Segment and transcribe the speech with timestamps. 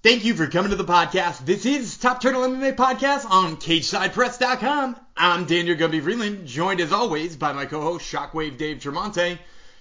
[0.00, 1.44] Thank you for coming to the podcast.
[1.44, 4.94] This is Top Turtle MMA Podcast on CageSidePress.com.
[5.16, 9.40] I'm Daniel Gumby Freeland, joined as always by my co-host Shockwave Dave Tremonte.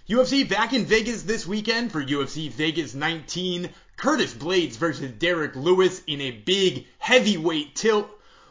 [0.09, 3.69] UFC back in Vegas this weekend for UFC Vegas 19.
[3.95, 8.09] Curtis Blaydes versus Derrick Lewis in a big heavyweight tilt.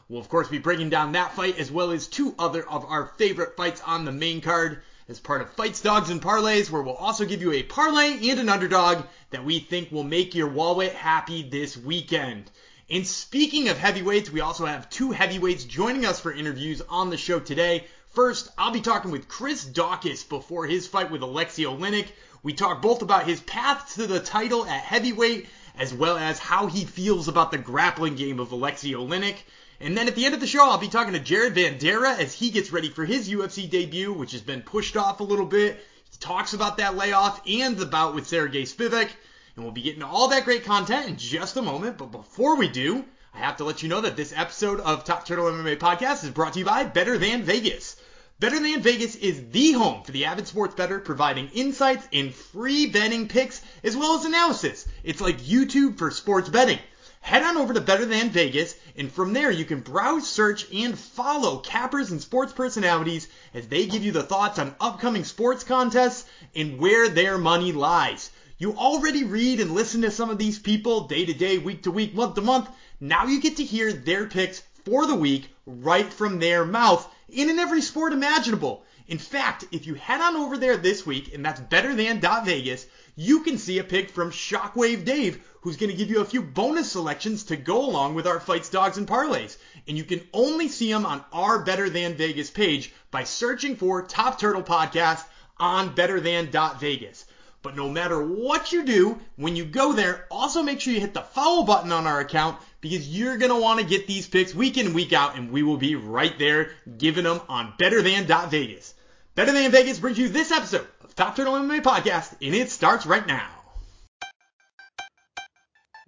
[0.09, 3.07] We'll of course be breaking down that fight as well as two other of our
[3.19, 6.95] favorite fights on the main card as part of Fights, Dogs, and Parlays, where we'll
[6.95, 10.93] also give you a parlay and an underdog that we think will make your wallet
[10.93, 12.51] happy this weekend.
[12.91, 17.17] And speaking of heavyweights, we also have two heavyweights joining us for interviews on the
[17.17, 17.85] show today.
[18.11, 22.09] First, I'll be talking with Chris Daukaus before his fight with Alexei Oleinik.
[22.43, 26.67] We talk both about his path to the title at heavyweight, as well as how
[26.67, 29.37] he feels about the grappling game of Alexei Oleinik.
[29.81, 32.33] And then at the end of the show, I'll be talking to Jared Vanderaa as
[32.33, 35.77] he gets ready for his UFC debut, which has been pushed off a little bit.
[36.11, 39.11] He talks about that layoff and the bout with Sergey Spivak.
[39.55, 41.99] And we'll be getting all that great content in just a moment.
[41.99, 45.27] But before we do, I have to let you know that this episode of Top
[45.27, 47.97] Turtle MMA Podcast is brought to you by Better Than Vegas.
[48.41, 52.87] Better Than Vegas is the home for the avid sports bettor, providing insights and free
[52.87, 54.87] betting picks as well as analysis.
[55.05, 56.79] It's like YouTube for sports betting
[57.27, 60.97] head on over to Better Than Vegas, and from there you can browse, search, and
[60.97, 66.25] follow cappers and sports personalities as they give you the thoughts on upcoming sports contests
[66.55, 68.31] and where their money lies.
[68.59, 71.91] You already read and listen to some of these people day to day, week to
[71.91, 72.69] week, month to month.
[73.01, 77.51] Now you get to hear their picks for the week right from their mouth in
[77.51, 78.85] in every sport imaginable.
[79.09, 82.87] In fact, if you head on over there this week, and that's better than Vegas,
[83.17, 86.43] you can see a pick from Shockwave Dave, who's going to give you a few
[86.43, 89.57] bonus selections to go along with our fights, dogs, and parlays.
[89.89, 94.03] And you can only see them on our Better Than Vegas page by searching for
[94.03, 95.25] Top Turtle Podcast
[95.57, 97.25] on betterthan.vegas.
[97.63, 101.15] But no matter what you do, when you go there, also make sure you hit
[101.15, 104.55] the follow button on our account because you're going to want to get these picks
[104.55, 108.95] week in week out, and we will be right there giving them on betterthan.vegas.
[109.35, 113.27] Better Than Vegas brings you this episode Top Turtle MMA Podcast, and it starts right
[113.27, 113.49] now.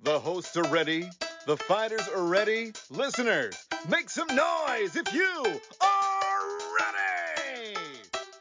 [0.03, 1.09] The hosts are ready.
[1.47, 2.73] The fighters are ready.
[2.91, 3.57] Listeners,
[3.89, 7.75] make some noise if you are ready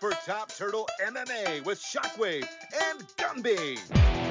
[0.02, 2.46] for Top Turtle MMA with Shockwave
[2.92, 4.27] and Gumby.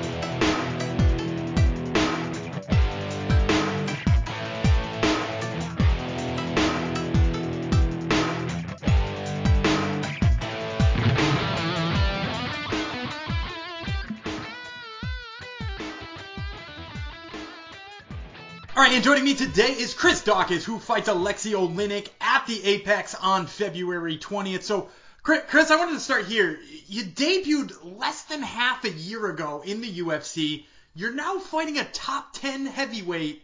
[18.76, 22.62] All right, and joining me today is Chris Daukaus, who fights Alexei Oleinik at the
[22.62, 24.64] Apex on February 20th.
[24.64, 24.90] So,
[25.22, 26.58] Chris, I wanted to start here.
[26.86, 30.66] You debuted less than half a year ago in the UFC.
[30.94, 33.42] You're now fighting a top 10 heavyweight.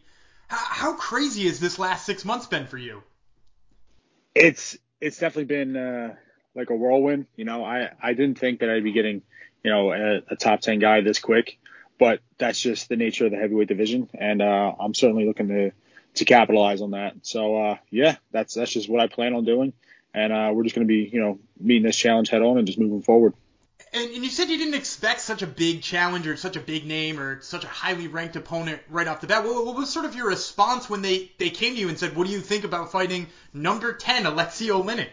[0.48, 3.02] How crazy has this last six months been for you?
[4.34, 6.14] It's it's definitely been uh,
[6.54, 7.24] like a whirlwind.
[7.36, 9.22] You know, I I didn't think that I'd be getting
[9.64, 11.58] you know a, a top 10 guy this quick
[11.98, 15.72] but that's just the nature of the heavyweight division, and uh, I'm certainly looking to
[16.14, 17.14] to capitalize on that.
[17.22, 19.72] So uh, yeah, that's that's just what I plan on doing,
[20.14, 22.66] and uh, we're just going to be you know meeting this challenge head on and
[22.66, 23.34] just moving forward.
[23.94, 26.86] And, and, you said you didn't expect such a big challenge or such a big
[26.86, 29.44] name or such a highly ranked opponent right off the bat.
[29.44, 32.16] What, what was sort of your response when they, they came to you and said,
[32.16, 35.10] "What do you think about fighting number 10 Alexei Oleinik?"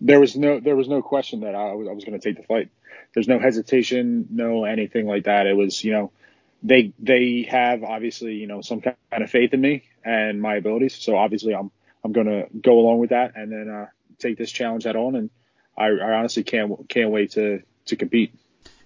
[0.00, 2.36] There was no there was no question that I was I was going to take
[2.36, 2.70] the fight.
[3.14, 5.46] There's no hesitation, no anything like that.
[5.46, 6.10] It was, you know,
[6.62, 10.94] they they have obviously, you know, some kind of faith in me and my abilities.
[10.96, 11.70] So obviously, I'm
[12.02, 13.86] I'm going to go along with that and then uh,
[14.18, 15.14] take this challenge head on.
[15.14, 15.30] And
[15.76, 18.34] I, I honestly can't can't wait to to compete.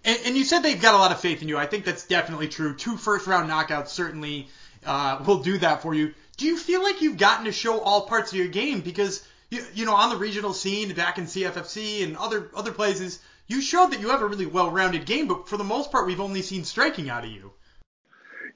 [0.04, 1.58] And, and, you said they've got a lot of faith in you.
[1.58, 2.74] I think that's definitely true.
[2.74, 4.48] Two first round knockouts certainly
[4.86, 6.14] uh, will do that for you.
[6.36, 9.64] Do you feel like you've gotten to show all parts of your game because you,
[9.74, 13.90] you know on the regional scene back in CFFC and other other places you showed
[13.92, 16.64] that you have a really well-rounded game, but for the most part, we've only seen
[16.64, 17.52] striking out of you.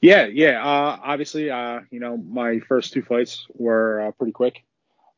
[0.03, 0.63] Yeah, yeah.
[0.63, 4.63] Uh, obviously, uh, you know, my first two fights were uh, pretty quick,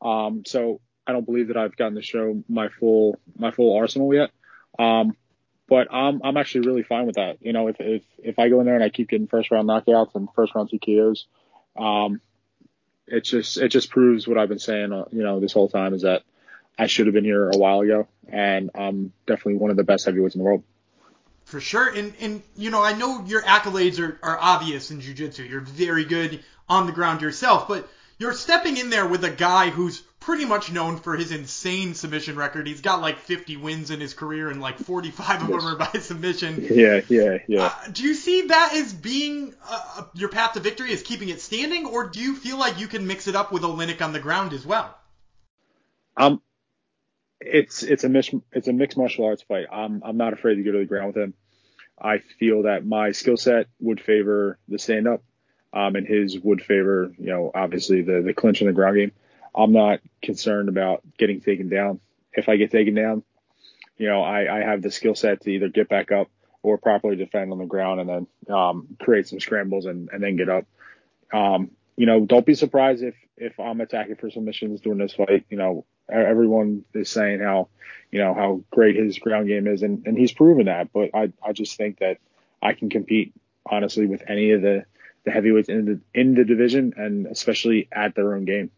[0.01, 4.13] um, so I don't believe that I've gotten to show my full my full arsenal
[4.13, 4.31] yet.
[4.79, 5.17] Um,
[5.67, 7.37] but I'm I'm actually really fine with that.
[7.41, 9.67] You know, if if if I go in there and I keep getting first round
[9.67, 11.25] knockouts and first round TKOs,
[11.77, 12.21] um,
[13.07, 14.91] it just it just proves what I've been saying.
[14.91, 16.23] Uh, you know, this whole time is that
[16.77, 20.05] I should have been here a while ago, and I'm definitely one of the best
[20.05, 20.63] heavyweights in the world.
[21.45, 25.43] For sure, and and you know I know your accolades are, are obvious in jiu-jitsu.
[25.43, 27.87] You're very good on the ground yourself, but
[28.17, 32.35] you're stepping in there with a guy who's pretty much known for his insane submission
[32.35, 32.65] record.
[32.65, 35.99] He's got like 50 wins in his career, and like 45 of them are by
[35.99, 36.67] submission.
[36.67, 37.65] Yeah, yeah, yeah.
[37.65, 41.41] Uh, do you see that as being uh, your path to victory, as keeping it
[41.41, 44.19] standing, or do you feel like you can mix it up with Oleinik on the
[44.19, 44.97] ground as well?
[46.17, 46.41] Um,
[47.39, 49.67] it's it's a mix it's a mixed martial arts fight.
[49.71, 51.33] I'm I'm not afraid to go to the ground with him.
[52.01, 55.21] I feel that my skill set would favor the stand up,
[55.71, 59.11] um, and his would favor you know obviously the the clinch and the ground game.
[59.55, 61.99] I'm not concerned about getting taken down.
[62.33, 63.23] If I get taken down,
[63.97, 66.29] you know I I have the skill set to either get back up
[66.65, 70.35] or properly defend on the ground and then um, create some scrambles and, and then
[70.35, 70.65] get up.
[71.31, 75.45] Um, you know, don't be surprised if if I'm attacking for submissions during this fight.
[75.49, 77.69] You know, everyone is saying how,
[78.11, 80.91] you know, how great his ground game is, and, and he's proven that.
[80.91, 82.17] But I, I just think that
[82.61, 83.33] I can compete
[83.65, 84.85] honestly with any of the,
[85.23, 88.71] the heavyweights in the in the division, and especially at their own game.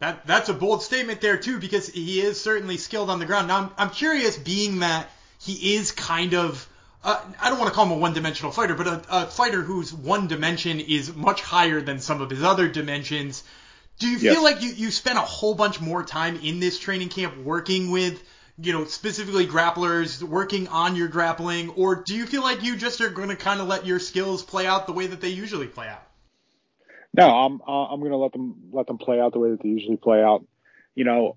[0.00, 3.48] That that's a bold statement there too, because he is certainly skilled on the ground.
[3.48, 6.66] Now I'm, I'm curious, being that he is kind of
[7.02, 9.92] uh, I don't want to call him a one-dimensional fighter, but a, a, fighter whose
[9.92, 13.42] one dimension is much higher than some of his other dimensions.
[13.98, 14.42] Do you feel yes.
[14.42, 18.22] like you, you spent a whole bunch more time in this training camp working with,
[18.58, 23.00] you know, specifically grapplers, working on your grappling, or do you feel like you just
[23.00, 25.66] are going to kind of let your skills play out the way that they usually
[25.66, 26.02] play out?
[27.12, 29.68] No, I'm uh, I'm to let them let them play out the way that they
[29.68, 30.44] usually play out.
[30.94, 31.36] You know,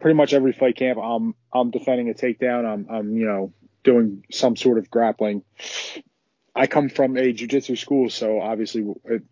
[0.00, 2.64] pretty much every fight camp, I'm I'm defending a takedown.
[2.64, 3.52] I'm I'm you know
[3.84, 5.42] doing some sort of grappling.
[6.54, 8.84] I come from a jiu-jitsu school, so obviously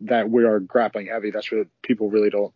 [0.03, 1.31] that we are grappling heavy.
[1.31, 2.55] That's what people really don't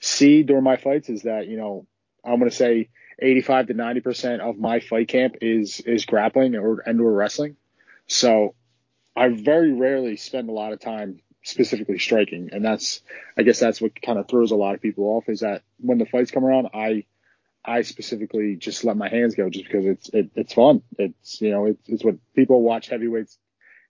[0.00, 1.86] see during my fights is that, you know,
[2.24, 2.88] I'm to say
[3.20, 7.56] 85 to 90% of my fight camp is, is grappling or, and or wrestling.
[8.06, 8.54] So
[9.16, 12.50] I very rarely spend a lot of time specifically striking.
[12.52, 13.00] And that's,
[13.36, 15.98] I guess that's what kind of throws a lot of people off is that when
[15.98, 17.04] the fights come around, I,
[17.64, 20.82] I specifically just let my hands go just because it's, it, it's fun.
[20.98, 23.38] It's, you know, it's, it's what people watch heavyweights.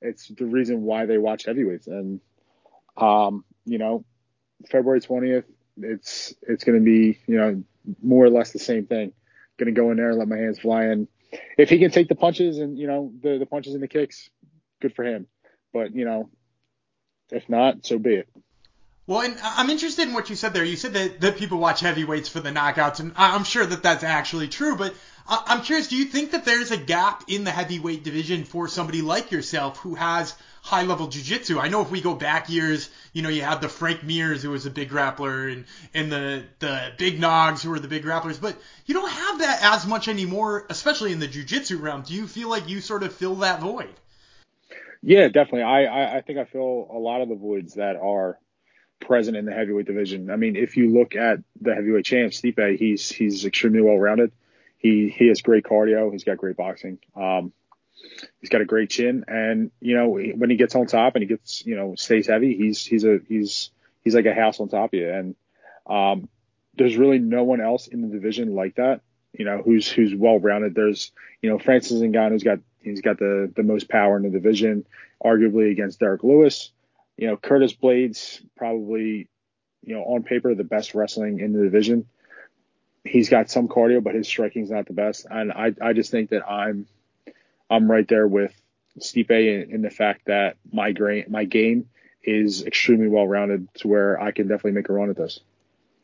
[0.01, 1.87] It's the reason why they watch heavyweights.
[1.87, 2.21] And,
[2.97, 4.05] um, you know,
[4.71, 5.45] February 20th,
[5.83, 7.63] it's it's going to be you know
[8.03, 9.13] more or less the same thing.
[9.59, 11.09] Going to go in there and let my hands fly in.
[11.57, 14.31] If he can take the punches and you know the the punches and the kicks,
[14.81, 15.27] good for him.
[15.73, 16.31] But you know,
[17.31, 18.29] if not, so be it.
[19.07, 20.65] Well, and I'm interested in what you said there.
[20.65, 24.05] You said that, that people watch heavyweights for the knockouts, and I'm sure that that's
[24.05, 24.77] actually true.
[24.77, 24.95] But
[25.27, 29.01] I'm curious, do you think that there's a gap in the heavyweight division for somebody
[29.01, 30.35] like yourself who has
[30.69, 31.59] high level jiu-jitsu.
[31.59, 34.51] I know if we go back years, you know, you had the Frank Mirs who
[34.51, 35.65] was a big grappler and,
[35.95, 39.61] and the, the big Nogs who were the big grapplers, but you don't have that
[39.63, 42.03] as much anymore, especially in the jiu-jitsu realm.
[42.03, 43.95] Do you feel like you sort of fill that void?
[45.03, 45.63] Yeah, definitely.
[45.63, 48.39] I, I, I think I fill a lot of the voids that are
[49.01, 50.31] present in the heavyweight division.
[50.31, 54.33] I mean, if you look at the heavyweight champ, Stipe, he's, he's extremely well rounded.
[54.77, 56.11] He, he has great cardio.
[56.13, 56.99] He's got great boxing.
[57.17, 57.53] Um,
[58.41, 61.29] He's got a great chin, and you know when he gets on top and he
[61.29, 63.71] gets you know stays heavy, he's he's a he's
[64.03, 65.11] he's like a house on top of you.
[65.11, 65.35] And
[65.87, 66.29] um,
[66.77, 69.01] there's really no one else in the division like that.
[69.33, 70.75] You know who's who's well rounded.
[70.75, 71.13] There's
[71.43, 74.87] you know Francis Ngannou's got he's got the the most power in the division,
[75.25, 76.71] arguably against Derrick Lewis.
[77.17, 79.29] You know Curtis Blaydes probably
[79.85, 82.07] you know on paper the best wrestling in the division.
[83.05, 85.27] He's got some cardio, but his striking's not the best.
[85.31, 86.87] And I I just think that I'm
[87.71, 88.53] I'm right there with
[88.99, 91.89] Stipe in, in the fact that my grain, my game
[92.23, 95.41] is extremely well rounded to where I can definitely make a run at this.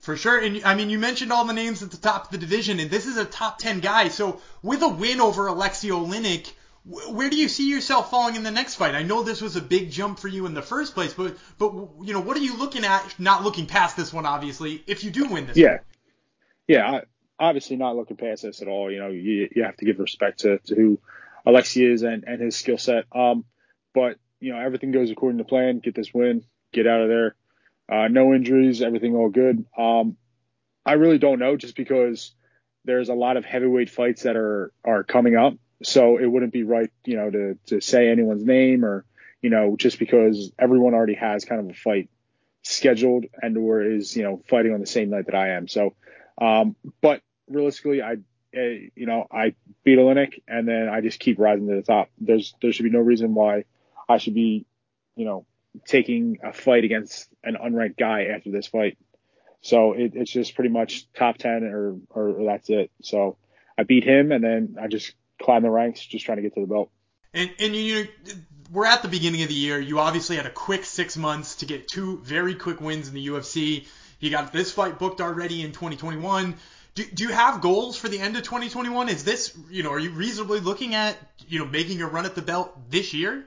[0.01, 0.39] For sure.
[0.39, 2.91] And I mean, you mentioned all the names at the top of the division, and
[2.91, 4.09] this is a top 10 guy.
[4.09, 6.53] So with a win over Alexei Oleinik,
[6.85, 8.95] where do you see yourself falling in the next fight?
[8.95, 11.73] I know this was a big jump for you in the first place, but but
[12.03, 13.15] you know what are you looking at?
[13.19, 14.83] Not looking past this one, obviously.
[14.87, 15.81] If you do win this, yeah, one?
[16.69, 17.03] yeah, I,
[17.39, 18.91] obviously not looking past this at all.
[18.91, 21.01] You know, you you have to give respect to to who
[21.47, 23.05] Alexei's and, and his skill set.
[23.15, 23.45] Um,
[23.95, 25.79] but you know everything goes according to plan.
[25.79, 27.35] Get this win, get out of there.
[27.91, 29.65] Uh, no injuries, everything all good.
[29.77, 30.17] Um,
[30.85, 32.33] I really don't know, just because
[32.85, 36.63] there's a lot of heavyweight fights that are are coming up, so it wouldn't be
[36.63, 39.05] right, you know, to to say anyone's name or
[39.43, 42.09] you know just because everyone already has kind of a fight
[42.63, 45.69] scheduled and or is you know fighting on the same night that I am.
[45.69, 45.95] So,
[46.41, 48.17] um, but realistically, I
[48.57, 52.11] uh, you know, I beat Oleinik and then I just keep rising to the top.
[52.19, 53.65] There's there should be no reason why
[54.09, 54.67] I should be,
[55.17, 55.47] you know,
[55.87, 58.97] taking a fight against an unranked guy after this fight.
[59.61, 62.91] So it, it's just pretty much top ten or, or, or that's it.
[63.03, 63.39] So
[63.77, 66.61] I beat him and then I just climb the ranks, just trying to get to
[66.61, 66.91] the belt.
[67.33, 68.09] And and you
[68.73, 69.79] we're at the beginning of the year.
[69.79, 73.27] You obviously had a quick six months to get two very quick wins in the
[73.27, 73.87] UFC
[74.21, 76.55] You got this fight booked already in 2021.
[76.95, 79.09] Do, do you have goals for the end of 2021?
[79.09, 81.17] Is this, you know, are you reasonably looking at,
[81.49, 83.45] you know, making a run at the belt this year?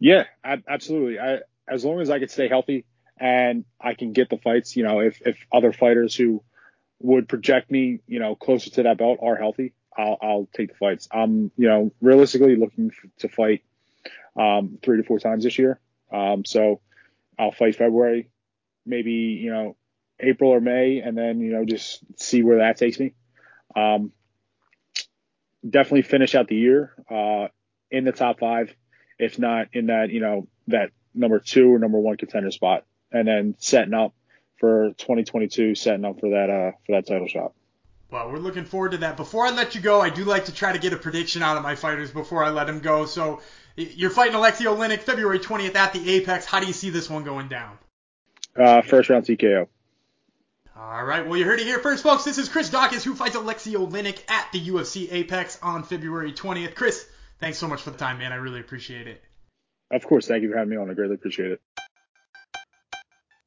[0.00, 1.18] Yeah, absolutely.
[1.18, 2.86] I, as long as I can stay healthy
[3.18, 6.42] and I can get the fights, you know, if, if other fighters who
[7.00, 10.74] would project me, you know, closer to that belt are healthy, I'll, I'll take the
[10.74, 11.08] fights.
[11.12, 13.62] I'm, you know, realistically looking to fight
[14.36, 15.80] um, three to four times this year.
[16.12, 16.80] Um, so
[17.38, 18.30] I'll fight February,
[18.86, 19.76] maybe, you know,
[20.20, 23.14] April or May, and then, you know, just see where that takes me.
[23.74, 24.12] Um,
[25.68, 27.48] definitely finish out the year uh,
[27.90, 28.74] in the top five,
[29.18, 33.26] if not in that, you know, that number two or number one contender spot, and
[33.26, 34.14] then setting up
[34.58, 37.52] for 2022, setting up for that uh, for that title shot.
[38.14, 39.16] Well, we're looking forward to that.
[39.16, 41.56] Before I let you go, I do like to try to get a prediction out
[41.56, 43.06] of my fighters before I let them go.
[43.06, 43.40] So
[43.74, 46.44] you're fighting Alexei Oleinik February 20th at the Apex.
[46.44, 47.76] How do you see this one going down?
[48.56, 49.66] Uh, first round TKO.
[50.78, 51.26] All right.
[51.26, 52.22] Well, you heard it here first, folks.
[52.22, 56.76] This is Chris Daukaus who fights Alexei Oleinik at the UFC Apex on February 20th.
[56.76, 57.04] Chris,
[57.40, 58.32] thanks so much for the time, man.
[58.32, 59.24] I really appreciate it.
[59.90, 60.28] Of course.
[60.28, 60.88] Thank you for having me on.
[60.88, 61.60] I greatly appreciate it.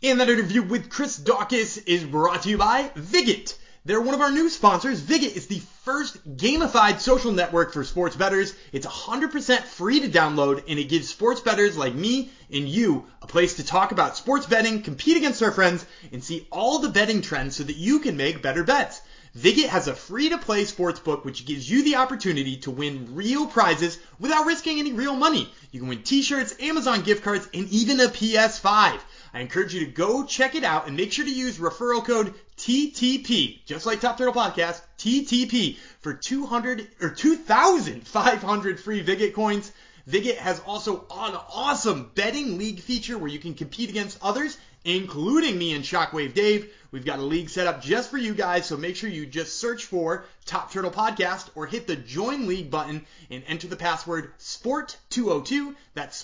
[0.03, 3.57] And that interview with Chris Daukaus is brought to you by Vigit.
[3.87, 4.99] They're one of our new sponsors.
[4.99, 8.53] Viget is the first gamified social network for sports bettors.
[8.73, 13.27] It's 100% free to download and it gives sports bettors like me and you a
[13.27, 17.21] place to talk about sports betting, compete against our friends, and see all the betting
[17.21, 18.99] trends so that you can make better bets.
[19.37, 23.15] Viget has a free to play sports book which gives you the opportunity to win
[23.15, 25.49] real prizes without risking any real money.
[25.71, 28.99] You can win t-shirts, Amazon gift cards, and even a PS5.
[29.37, 32.33] I encourage you to go check it out and make sure to use referral code
[32.57, 39.71] TTP, just like Top Turtle Podcast, TTP for 200 or 2,500 free Viget coins.
[40.09, 45.55] Viget has also an awesome betting league feature where you can compete against others, including
[45.55, 46.73] me and Shockwave Dave.
[46.89, 49.59] We've got a league set up just for you guys, so make sure you just
[49.59, 54.31] search for Top Turtle Podcast or hit the join league button and enter the password
[54.39, 55.75] SPORT202.
[55.93, 56.23] That's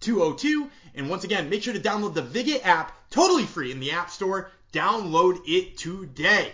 [0.00, 0.70] SPORT202.
[0.94, 4.10] And once again, make sure to download the Vigit app totally free in the App
[4.10, 4.50] Store.
[4.72, 6.52] Download it today.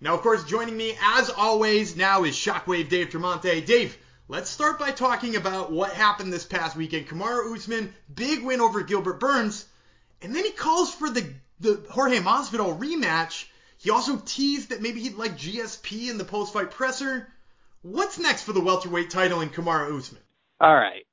[0.00, 3.64] Now, of course, joining me as always now is Shockwave Dave Tremonte.
[3.64, 3.96] Dave,
[4.28, 7.08] let's start by talking about what happened this past weekend.
[7.08, 9.66] Kamaru Usman, big win over Gilbert Burns,
[10.20, 11.26] and then he calls for the
[11.60, 13.46] the Jorge Masvidal rematch.
[13.78, 17.32] He also teased that maybe he'd like GSP in the post-fight presser.
[17.80, 20.20] What's next for the welterweight title in Kamaru Usman?
[20.60, 21.06] All right,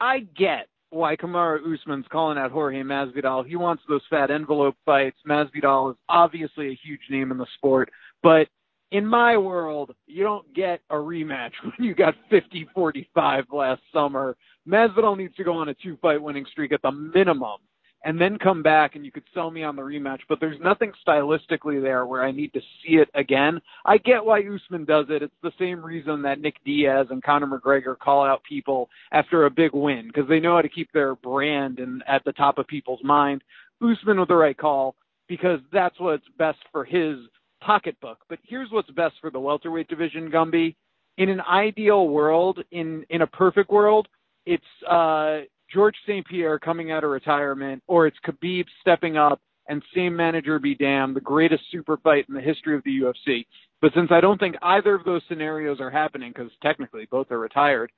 [0.00, 3.46] I get why Kamaru Usman's calling out Jorge Masvidal.
[3.46, 5.18] He wants those fat envelope fights.
[5.28, 7.90] Masvidal is obviously a huge name in the sport,
[8.22, 8.48] but
[8.92, 14.36] in my world, you don't get a rematch when you got 50-45 last summer.
[14.68, 17.58] Masvidal needs to go on a two-fight winning streak at the minimum
[18.06, 20.92] and then come back and you could sell me on the rematch, but there's nothing
[21.06, 23.60] stylistically there where I need to see it again.
[23.84, 25.22] I get why Usman does it.
[25.22, 29.50] It's the same reason that Nick Diaz and Conor McGregor call out people after a
[29.50, 32.68] big win because they know how to keep their brand and at the top of
[32.68, 33.42] people's mind.
[33.82, 34.94] Usman with the right call
[35.26, 37.16] because that's what's best for his
[37.60, 38.18] pocketbook.
[38.28, 40.76] But here's what's best for the welterweight division, Gumby.
[41.18, 44.06] In an ideal world, in in a perfect world,
[44.44, 45.40] it's uh
[45.72, 46.26] George St.
[46.26, 51.16] Pierre coming out of retirement, or it's Khabib stepping up and same manager be damned,
[51.16, 53.46] the greatest super fight in the history of the UFC.
[53.80, 57.38] But since I don't think either of those scenarios are happening, because technically both are
[57.38, 57.90] retired,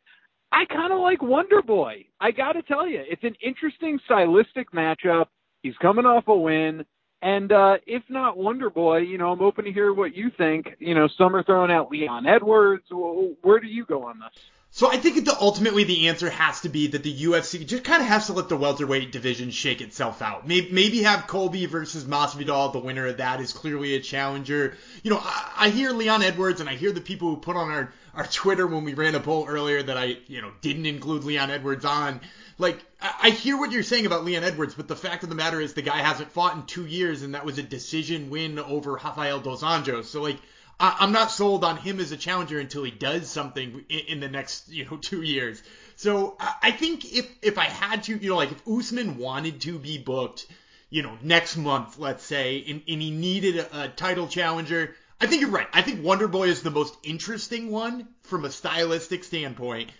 [0.51, 2.07] I kind of like Wonder Boy.
[2.21, 5.27] I got to tell you, it's an interesting stylistic matchup.
[5.63, 6.85] He's coming off a win.
[7.21, 10.69] And uh, if not Wonder Boy, you know, I'm open to hear what you think.
[10.79, 12.85] You know, some are throwing out Leon Edwards.
[12.91, 14.43] Where do you go on this?
[14.71, 18.03] So I think that ultimately the answer has to be that the UFC just kind
[18.03, 20.47] of has to let the welterweight division shake itself out.
[20.47, 22.73] Maybe, maybe have Colby versus Masvidal.
[22.73, 24.77] The winner of that is clearly a challenger.
[25.03, 27.71] You know, I, I hear Leon Edwards and I hear the people who put on
[27.71, 31.25] our, our Twitter when we ran a poll earlier that I, you know, didn't include
[31.25, 32.21] Leon Edwards on.
[32.59, 35.35] Like, I, I hear what you're saying about Leon Edwards, but the fact of the
[35.35, 38.59] matter is the guy hasn't fought in two years and that was a decision win
[38.59, 40.05] over Rafael Dos Anjos.
[40.05, 40.39] So like,
[40.81, 44.21] I, am not sold on him as a challenger until he does something in, in
[44.21, 45.63] the next, you know, two years.
[45.97, 49.61] So I, I think if if I had to, you know, like if Usman wanted
[49.63, 50.47] to be booked,
[50.91, 55.27] you know, next month, let's say, and, and he needed a, a title challenger, I
[55.27, 55.67] think you're right.
[55.73, 59.91] I think Wonder Boy is the most interesting one from a stylistic standpoint.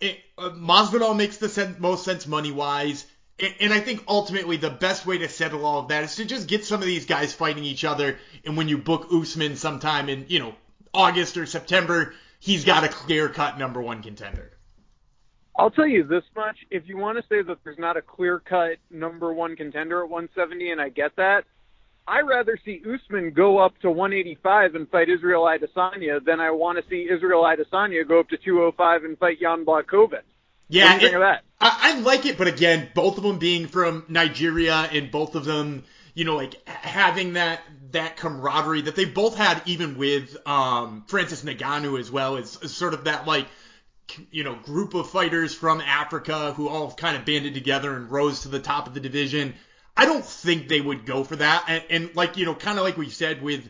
[0.00, 3.04] It, uh, Masvidal makes the sen- most sense money wise.
[3.38, 6.46] And I think ultimately the best way to settle all of that is to just
[6.48, 8.18] get some of these guys fighting each other.
[8.44, 10.54] And when you book Usman sometime in, you know,
[10.94, 14.52] August or September, he's got a clear cut number one contender.
[15.56, 16.56] I'll tell you this much.
[16.70, 20.08] If you want to say that there's not a clear cut number one contender at
[20.08, 21.44] 170, and I get that,
[22.06, 26.78] I rather see Usman go up to 185 and fight Israel Adesanya than I want
[26.82, 30.22] to see Israel Adesanya go up to 205 and fight Jan Blachowicz.
[30.72, 31.20] Yeah, what do you think it-?
[31.60, 35.44] I, I like it, but again, both of them being from Nigeria and both of
[35.44, 37.60] them, you know, like having that
[37.92, 42.74] that camaraderie that they both had, even with um, Francis Ngannou as well, is, is
[42.74, 43.46] sort of that like
[44.30, 48.40] you know group of fighters from Africa who all kind of banded together and rose
[48.40, 49.54] to the top of the division.
[49.96, 52.84] I don't think they would go for that, and, and like you know, kind of
[52.84, 53.68] like we said with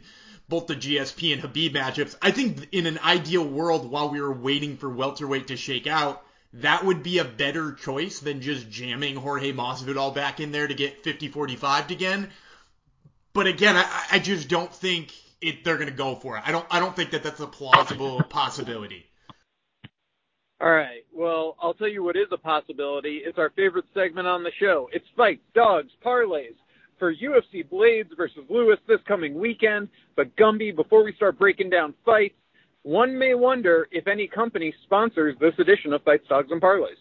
[0.49, 2.16] both the GSP and Khabib matchups.
[2.23, 6.25] I think in an ideal world, while we were waiting for welterweight to shake out,
[6.54, 10.75] that would be a better choice than just jamming Jorge Masvidal back in there to
[10.75, 12.30] get 50-45 again.
[13.32, 16.42] But again, I, I just don't think it, they're going to go for it.
[16.47, 16.66] I don't.
[16.71, 19.06] I don't think that that's a plausible possibility.
[20.61, 21.04] All right.
[21.12, 23.23] Well, I'll tell you what is a possibility.
[23.25, 24.88] It's our favorite segment on the show.
[24.92, 26.54] It's fights, dogs, parlays
[26.99, 29.88] for UFC Blaydes versus Lewis this coming weekend.
[30.14, 32.37] But Gumby, before we start breaking down fights,
[32.82, 36.96] one may wonder if any company sponsors this edition of Fights, Dogs, and Parlays.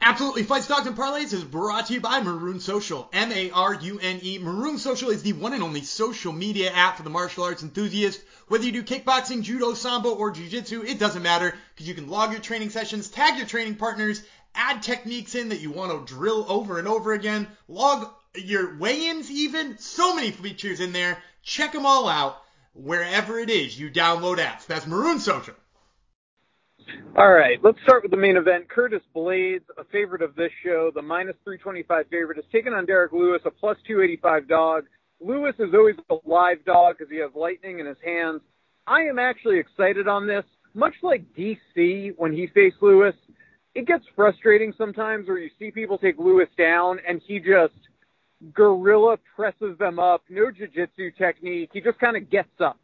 [0.00, 0.44] Absolutely.
[0.44, 3.08] Fight Stocks and Parlays is brought to you by Marune Social.
[3.12, 4.38] M-A-R-U-N-E.
[4.38, 8.22] Marune Social is the one and only social media app for the martial arts enthusiast.
[8.46, 12.30] Whether you do kickboxing, judo, sambo, or jiu-jitsu, it doesn't matter because you can log
[12.30, 14.22] your training sessions, tag your training partners,
[14.54, 19.30] add techniques in that you want to drill over and over again, log your weigh-ins
[19.30, 19.78] even.
[19.78, 21.18] So many features in there.
[21.42, 22.40] Check them all out
[22.78, 24.66] wherever it is you download apps.
[24.66, 25.54] That's Marune Social.
[27.16, 28.68] All right, let's start with the main event.
[28.68, 33.12] Curtis Blaydes, a favorite of this show, the minus 325 favorite, is taking on Derrick
[33.12, 34.84] Lewis, a plus 285 dog.
[35.20, 38.40] Lewis is always a live dog because he has lightning in his hands.
[38.86, 40.44] I am actually excited on this.
[40.74, 43.14] Much like DC when he faced Lewis,
[43.74, 47.74] it gets frustrating sometimes where you see people take Lewis down and he just
[48.54, 51.70] gorilla presses them up, no jiu-jitsu technique.
[51.72, 52.78] He just kind of gets up.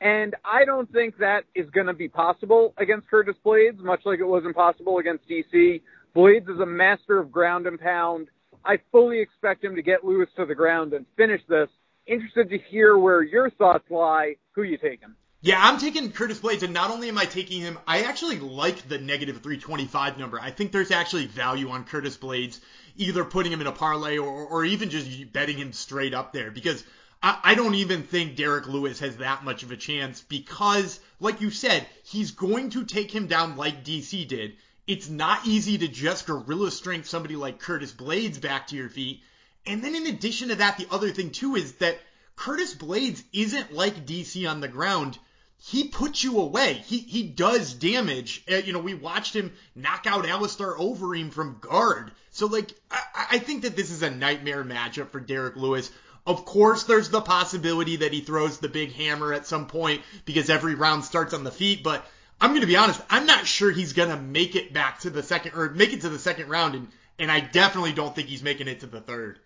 [0.00, 4.18] And I don't think that is going to be possible against Curtis Blaydes, much like
[4.18, 5.80] it was impossible against DC.
[6.16, 8.28] Blaydes is a master of ground and pound.
[8.64, 11.68] I fully expect him to get Lewis to the ground and finish this.
[12.06, 14.34] Interested to hear where your thoughts lie.
[14.52, 15.14] Who you taking?
[15.40, 18.88] Yeah, I'm taking Curtis Blaydes, and not only am I taking him, I actually like
[18.88, 20.38] the negative 325 number.
[20.40, 22.60] I think there's actually value on Curtis Blaydes,
[22.96, 26.50] either putting him in a parlay or, or even just betting him straight up there,
[26.50, 26.84] because
[27.22, 31.40] I, I don't even think Derrick Lewis has that much of a chance, because, like
[31.40, 34.56] you said, he's going to take him down like DC did.
[34.86, 39.22] It's not easy to just gorilla strength somebody like Curtis Blaydes back to your feet.
[39.64, 42.00] And then in addition to that, the other thing too is that
[42.34, 45.18] Curtis Blaydes isn't like DC on the ground
[45.64, 46.74] he puts you away.
[46.74, 48.42] He he does damage.
[48.50, 52.10] Uh, you know, we watched him knock out Alistair Overeem from guard.
[52.30, 55.92] So like, I, I think that this is a nightmare matchup for Derrick Lewis.
[56.26, 60.50] Of course, there's the possibility that he throws the big hammer at some point because
[60.50, 61.84] every round starts on the feet.
[61.84, 62.04] But
[62.40, 65.10] I'm going to be honest, I'm not sure he's going to make it back to
[65.10, 66.88] the second or make it to the second round, and
[67.20, 69.38] and I definitely don't think he's making it to the third.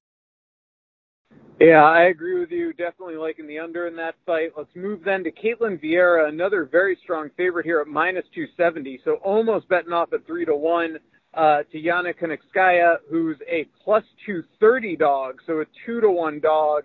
[1.58, 2.74] Yeah, I agree with you.
[2.74, 4.52] Definitely liking the under in that fight.
[4.56, 9.00] Let's move then to Ketlen Vieira, another very strong favorite here at minus 270.
[9.04, 10.98] So almost betting off at 3 to 1
[11.32, 15.40] uh, to Yana Kunitskaya, who's a plus 230 dog.
[15.46, 16.84] So a 2 to 1 dog.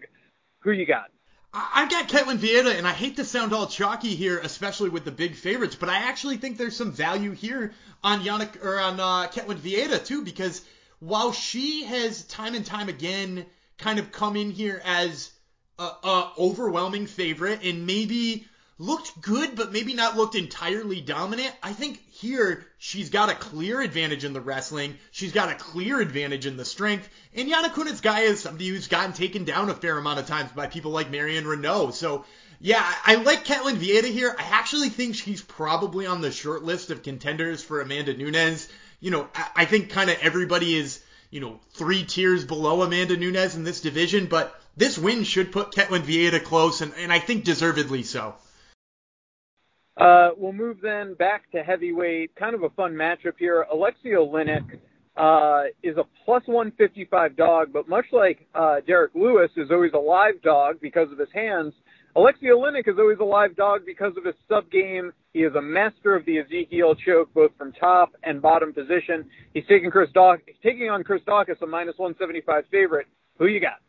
[0.60, 1.12] Who you got?
[1.54, 5.12] I've got Caitlin Vieira, and I hate to sound all chalky here, especially with the
[5.12, 7.74] big favorites, but I actually think there's some value here
[8.06, 10.62] on Yannick or on uh, Ketlen Vieira too, because
[11.00, 13.46] while she has time and time again
[13.82, 15.32] kind of come in here as
[15.78, 21.54] a, a overwhelming favorite and maybe looked good, but maybe not looked entirely dominant.
[21.62, 24.98] I think here she's got a clear advantage in the wrestling.
[25.12, 27.08] She's got a clear advantage in the strength.
[27.36, 30.68] And Yana Kunitskaya is somebody who's gotten taken down a fair amount of times by
[30.68, 31.94] people like Marion Reneau.
[31.94, 32.26] So
[32.60, 34.36] yeah, I like Ketlen Vieira here.
[34.38, 38.68] I actually think she's probably on the short list of contenders for Amanda Nunes.
[39.00, 43.18] You know, I, I think kind of everybody is, you know, three tiers below Amanda
[43.18, 47.20] Nunes in this division, but this win should put Ketlen Vieira close, and, and I
[47.20, 48.36] think deservedly so.
[49.98, 52.36] Uh, we'll move then back to heavyweight.
[52.36, 53.66] Kind of a fun matchup here.
[53.72, 54.80] Alexei Oleinik
[55.16, 60.00] uh, is a plus 155 dog, but much like uh, Derrick Lewis is always a
[60.00, 61.74] live dog because of his hands,
[62.16, 65.14] Alexei Oleinik is always a live dog because of his sub game.
[65.34, 69.30] He is a master of the Ezekiel choke, both from top and bottom position.
[69.54, 73.08] He's taking Chris Daw- taking on Chris Daukaus, a minus 175 favorite.
[73.38, 73.80] Who you got?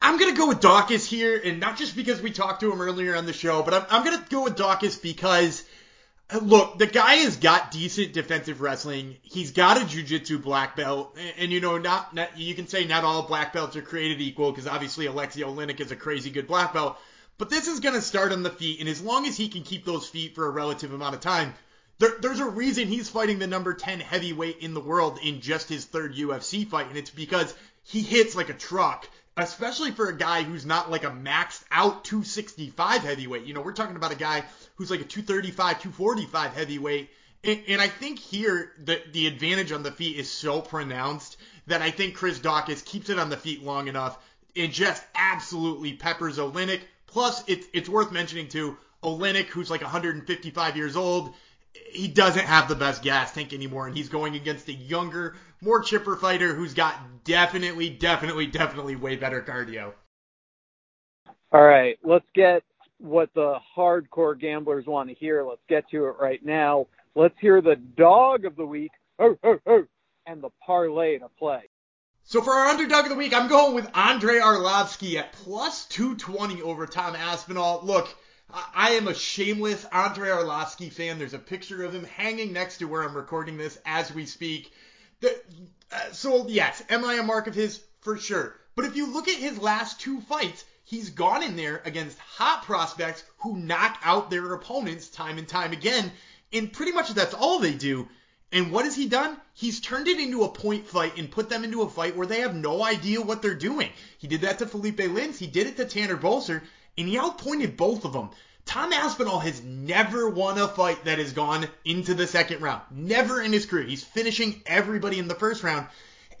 [0.00, 3.14] I'm gonna go with Daukaus here, and not just because we talked to him earlier
[3.14, 5.62] on the show, but I'm, I'm gonna go with Daukaus because
[6.32, 9.16] uh, Look, the guy has got decent defensive wrestling.
[9.22, 12.86] He's got a jiu-jitsu black belt, and, and you know, not, not you can say
[12.86, 16.46] not all black belts are created equal because obviously Alexei Oleinik is a crazy good
[16.46, 16.98] black belt.
[17.42, 19.64] But this is going to start on the feet, and as long as he can
[19.64, 21.54] keep those feet for a relative amount of time,
[21.98, 25.68] there, there's a reason he's fighting the number 10 heavyweight in the world in just
[25.68, 27.52] his third UFC fight, and it's because
[27.82, 32.04] he hits like a truck especially for a guy who's not like a maxed out
[32.04, 33.44] 265 heavyweight.
[33.44, 34.44] You know, we're talking about a guy
[34.76, 37.10] who's like a 235, 245 heavyweight.
[37.42, 41.82] And, and I think here the the advantage on the feet is so pronounced that
[41.82, 44.16] I think Chris Daukaus keeps it on the feet long enough
[44.54, 46.82] and just absolutely peppers Oleinik.
[47.12, 51.34] Plus, it's it's worth mentioning too, Oleinik, who's like 155 years old,
[51.90, 55.80] he doesn't have the best gas tank anymore, and he's going against a younger, more
[55.80, 56.94] chipper fighter who's got
[57.24, 59.92] definitely, definitely, definitely way better cardio.
[61.52, 62.62] All right, let's get
[62.98, 65.44] what the hardcore gamblers want to hear.
[65.44, 66.86] Let's get to it right now.
[67.14, 69.84] Let's hear the dog of the week oh, oh, oh,
[70.26, 71.68] and the parlay to play.
[72.24, 76.62] So for our underdog of the week, I'm going with Andrei Arlovski at plus 220
[76.62, 77.80] over Tom Aspinall.
[77.82, 78.14] Look,
[78.48, 81.18] I am a shameless Andrei Arlovski fan.
[81.18, 84.72] There's a picture of him hanging next to where I'm recording this as we speak.
[85.20, 85.38] The,
[85.90, 87.82] uh, so yes, am I a mark of his?
[88.00, 88.56] For sure.
[88.76, 92.62] But if you look at his last two fights, he's gone in there against hot
[92.62, 96.12] prospects who knock out their opponents time and time again.
[96.52, 98.08] And pretty much that's all they do.
[98.52, 99.36] And what has he done?
[99.54, 102.40] He's turned it into a point fight and put them into a fight where they
[102.40, 103.88] have no idea what they're doing.
[104.18, 105.38] He did that to Felipe Lins.
[105.38, 106.62] He did it to Tanner Boser.
[106.98, 108.30] And he outpointed both of them.
[108.66, 112.82] Tom Aspinall has never won a fight that has gone into the second round.
[112.90, 113.84] Never in his career.
[113.84, 115.86] He's finishing everybody in the first round.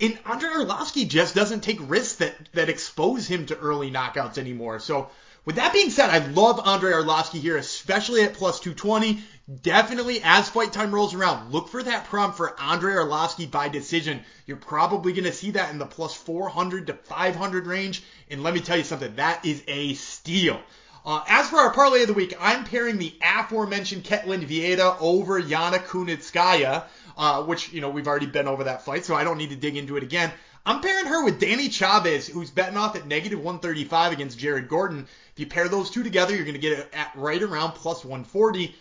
[0.00, 4.80] And Andrei Arlovski just doesn't take risks that, that expose him to early knockouts anymore.
[4.80, 5.10] So
[5.44, 9.22] with that being said, I love Andrei Arlovski here, especially at plus 220.
[9.62, 14.20] Definitely, as fight time rolls around, look for that prop for Andrei Arlovski by decision.
[14.46, 18.04] You're probably going to see that in the plus 400 to 500 range.
[18.30, 20.60] And let me tell you something, that is a steal.
[21.04, 25.42] Uh, as for our parlay of the week, I'm pairing the aforementioned Ketlen Vieira over
[25.42, 26.84] Yana Kunitskaya,
[27.16, 29.56] uh, which, you know, we've already been over that fight, so I don't need to
[29.56, 30.30] dig into it again.
[30.64, 35.08] I'm pairing her with Danny Chavez, who's betting off at negative 135 against Jared Gordon.
[35.32, 38.04] If you pair those two together, you're going to get it at right around plus
[38.04, 38.72] 140.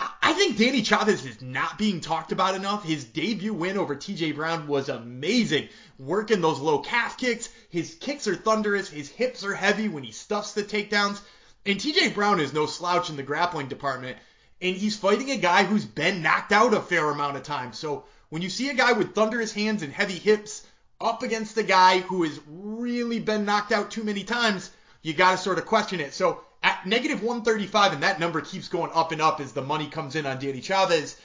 [0.00, 2.84] I think Danny Chavez is not being talked about enough.
[2.84, 5.68] His debut win over TJ Brown was amazing.
[5.98, 7.48] Working those low calf kicks.
[7.68, 8.88] His kicks are thunderous.
[8.88, 11.20] His hips are heavy when he stuffs the takedowns.
[11.66, 14.18] And TJ Brown is no slouch in the grappling department.
[14.60, 17.78] And he's fighting a guy who's been knocked out a fair amount of times.
[17.78, 20.64] So when you see a guy with thunderous hands and heavy hips
[21.00, 24.70] up against a guy who has really been knocked out too many times,
[25.02, 26.12] you got to sort of question it.
[26.12, 29.88] So at negative 135, and that number keeps going up and up as the money
[29.88, 31.20] comes in on Danny Chavez,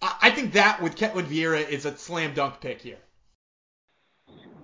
[0.00, 2.98] I think that with Ketlen Vieira is a slam dunk pick here.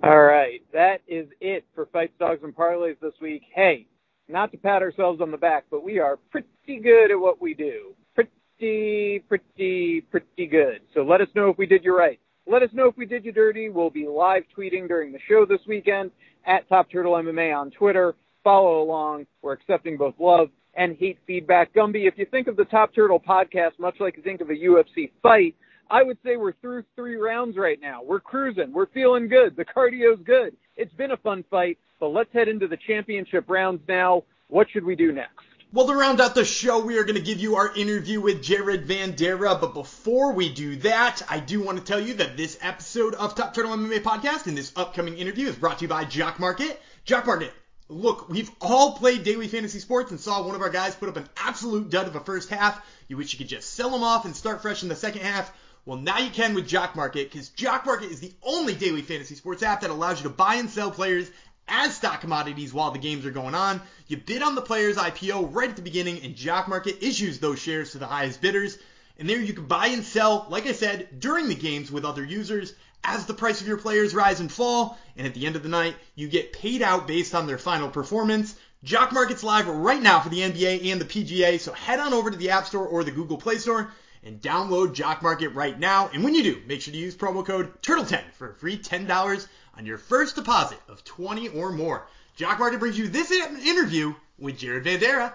[0.03, 3.42] All right, that is it for Fights, Dogs, and Parlays this week.
[3.55, 3.87] Hey,
[4.29, 7.55] not to pat ourselves on the back, but we are pretty good at what we
[7.55, 7.94] do.
[8.14, 10.81] Pretty, pretty, pretty good.
[10.92, 12.18] So let us know if we did you right.
[12.46, 13.68] Let us know if we did you dirty.
[13.68, 16.11] We'll be live tweeting during the show this weekend
[16.46, 18.14] at Top Turtle MMA on Twitter.
[18.42, 19.26] Follow along.
[19.42, 21.72] We're accepting both love and hate feedback.
[21.74, 24.55] Gumby, if you think of the Top Turtle podcast much like you think of a
[24.55, 25.55] UFC fight,
[25.90, 28.02] I would say we're through three rounds right now.
[28.02, 28.72] We're cruising.
[28.72, 29.57] We're feeling good.
[29.57, 30.57] The cardio's good.
[30.76, 31.78] It's been a fun fight.
[32.00, 34.24] But let's head into the championship rounds now.
[34.48, 35.44] What should we do next?
[35.74, 38.42] Well, to round out the show, we are going to give you our interview with
[38.42, 39.58] Jared Vanderaa.
[39.58, 43.35] But before we do that, I do want to tell you that this episode of
[43.35, 46.78] Top Turtle MMA Podcast and this upcoming interview is brought to you by Jock Market.
[47.06, 47.54] Jock Market,
[47.88, 51.16] look, we've all played daily fantasy sports and saw one of our guys put up
[51.16, 52.78] an absolute dud of a first half.
[53.08, 55.50] You wish you could just sell them off and start fresh in the second half.
[55.87, 59.37] Well, now you can with Jock Market because Jock Market is the only daily fantasy
[59.37, 61.30] sports app that allows you to buy and sell players
[61.72, 63.80] as stock commodities while the games are going on.
[64.06, 67.58] You bid on the player's IPO right at the beginning, and Jock Market issues those
[67.58, 68.78] shares to the highest bidders.
[69.18, 72.24] And there you can buy and sell, like I said, during the games with other
[72.24, 74.98] users as the price of your players rise and fall.
[75.16, 77.88] And at the end of the night, you get paid out based on their final
[77.88, 78.54] performance.
[78.85, 82.30] Jock Market's live right now for the NBA and the PGA, so head on over
[82.30, 83.92] to the App Store or the Google Play Store
[84.24, 86.11] and download Jock Market right now.
[86.12, 89.46] And when you do, make sure to use promo code TURTLE10 for a free $10
[89.76, 92.06] on your first deposit of 20 or more.
[92.37, 95.32] Jock Market brings you this interview with Jared Vanderaa.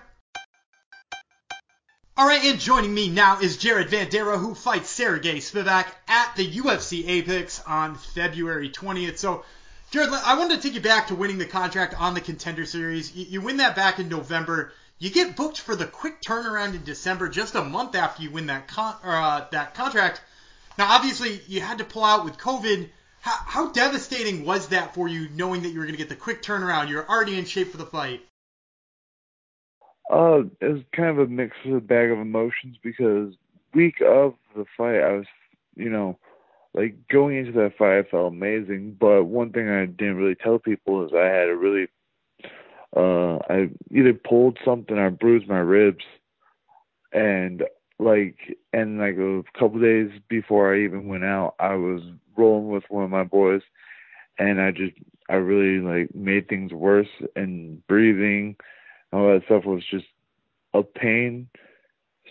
[2.19, 6.51] All right, and joining me now is Jared Vanderaa, who fights Sergey Spivak at the
[6.51, 9.19] UFC Apex on February 20th.
[9.19, 9.43] So,
[9.91, 13.15] Jared, I wanted to take you back to winning the contract on the Contender Series.
[13.15, 14.73] You, you win that back in November.
[14.97, 18.47] you get booked for the quick turnaround in December, just a month after you win
[18.47, 20.19] that con- uh, that contract.
[20.77, 22.89] Now, obviously, you had to pull out with COVID.
[23.21, 26.15] How, how devastating was that for you, knowing that you were going to get the
[26.15, 26.89] quick turnaround?
[26.89, 28.21] You're already in shape for the fight.
[30.09, 33.33] Uh, it was kind of a mix of a bag of emotions because
[33.73, 35.25] week of the fight, I was,
[35.75, 36.17] you know,
[36.73, 38.95] like going into that fight, I felt amazing.
[38.99, 41.87] But one thing I didn't really tell people is I had a really,
[42.95, 46.05] uh, I either pulled something or bruised my ribs,
[47.11, 47.63] and
[47.99, 52.01] like, and like a couple days before I even went out, I was
[52.37, 53.61] rolling with one of my boys,
[54.37, 54.93] and I just,
[55.29, 58.55] I really like made things worse, and breathing,
[59.11, 60.05] all that stuff was just
[60.73, 61.47] a pain.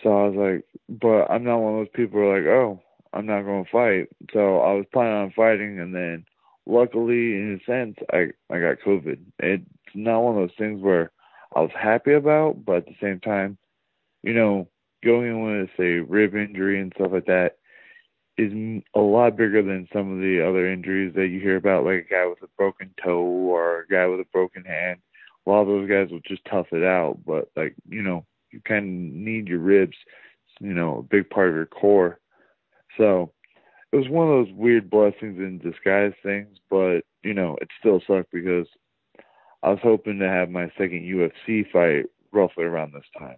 [0.03, 2.81] So I was like, but I'm not one of those people who are like, oh,
[3.13, 4.09] I'm not going to fight.
[4.31, 6.25] So I was planning on fighting, and then
[6.65, 9.17] luckily, in a sense, I I got COVID.
[9.39, 9.63] It's
[9.95, 11.11] not one of those things where
[11.55, 13.57] I was happy about, but at the same time,
[14.23, 14.67] you know,
[15.03, 17.57] going in with a rib injury and stuff like that
[18.37, 18.53] is
[18.95, 22.13] a lot bigger than some of the other injuries that you hear about, like a
[22.13, 24.99] guy with a broken toe or a guy with a broken hand.
[25.45, 28.61] A lot of those guys will just tough it out, but like you know, you
[28.67, 29.97] kind of need your ribs,
[30.59, 32.19] you know, a big part of your core
[32.97, 33.31] so
[33.91, 38.01] it was one of those weird blessings in disguise things, but you know, it still
[38.05, 38.67] sucked because
[39.63, 43.37] I was hoping to have my second UFC fight roughly around this time.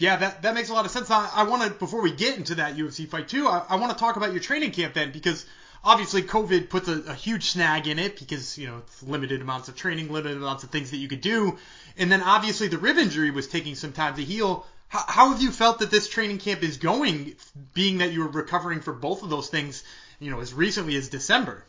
[0.00, 1.10] Yeah, that, that makes a lot of sense.
[1.10, 3.92] I, I want to, before we get into that UFC fight too, I, I want
[3.92, 5.44] to talk about your training camp then because
[5.84, 9.68] obviously COVID puts a, a, huge snag in it because, you know, it's limited amounts
[9.68, 11.58] of training, limited amounts of things that you could do.
[11.98, 14.66] And then obviously the rib injury was taking some time to heal.
[14.88, 17.36] How, how have you felt that this training camp is going,
[17.74, 19.84] being that you were recovering for both of those things,
[20.18, 21.62] you know, as recently as December?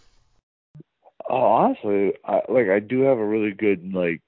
[1.30, 4.22] Oh, honestly, I, like I do have a really good like,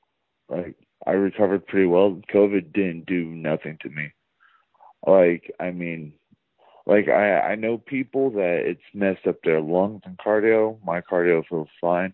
[0.50, 2.22] like I recovered pretty well.
[2.34, 4.14] COVID didn't do nothing to me.
[5.06, 6.14] Like, I mean,
[6.86, 10.78] like I I know people that it's messed up their lungs and cardio.
[10.86, 12.14] My cardio feels fine.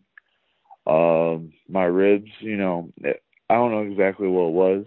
[0.88, 4.86] Um, my ribs, you know, I don't know exactly what it was,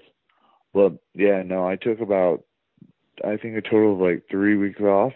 [0.73, 2.45] well, yeah, no, I took about,
[3.25, 5.12] I think a total of like three weeks off,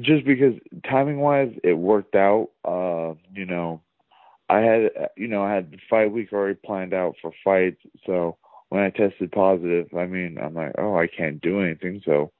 [0.00, 0.54] just because
[0.88, 2.50] timing wise it worked out.
[2.64, 3.82] Uh, you know,
[4.48, 8.38] I had, you know, I had the fight week already planned out for fights, so
[8.70, 12.32] when I tested positive, I mean, I'm like, oh, I can't do anything, so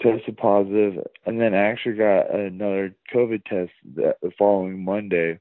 [0.00, 5.40] tested positive, and then I actually got another COVID test the following Monday